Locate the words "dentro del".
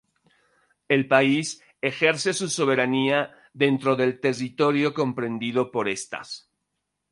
3.53-4.19